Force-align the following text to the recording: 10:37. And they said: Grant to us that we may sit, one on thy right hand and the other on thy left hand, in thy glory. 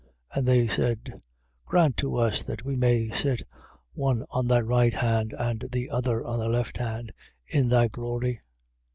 10:37. 0.35 0.37
And 0.39 0.47
they 0.47 0.67
said: 0.67 1.21
Grant 1.67 1.97
to 1.97 2.15
us 2.15 2.41
that 2.41 2.65
we 2.65 2.75
may 2.75 3.11
sit, 3.11 3.43
one 3.93 4.25
on 4.31 4.47
thy 4.47 4.59
right 4.61 4.95
hand 4.95 5.35
and 5.37 5.63
the 5.71 5.91
other 5.91 6.25
on 6.25 6.39
thy 6.39 6.47
left 6.47 6.77
hand, 6.77 7.11
in 7.45 7.69
thy 7.69 7.87
glory. 7.87 8.39